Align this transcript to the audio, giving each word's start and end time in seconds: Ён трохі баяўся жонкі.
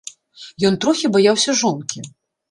Ён 0.69 0.77
трохі 0.85 1.11
баяўся 1.17 1.55
жонкі. 1.61 1.99